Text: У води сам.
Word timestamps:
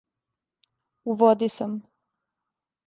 У 1.03 1.11
води 1.21 1.47
сам. 1.59 1.71